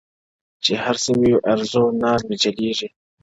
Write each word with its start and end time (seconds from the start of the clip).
•چي 0.63 0.73
هر 0.83 0.95
څه 1.03 1.11
مي 1.19 1.29
وي 1.33 1.41
آرزو 1.51 1.83
ناز 2.01 2.21
مي 2.27 2.35
چلیږي, 2.43 2.87